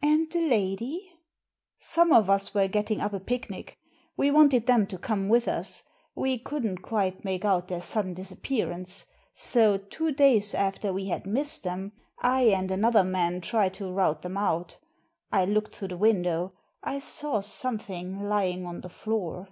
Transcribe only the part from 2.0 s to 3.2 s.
of us were getting up a